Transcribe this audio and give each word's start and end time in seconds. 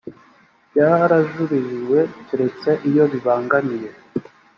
byarajuririwe 0.69 1.99
keretse 2.27 2.69
iyo 2.89 3.03
bibangamiye 3.11 3.89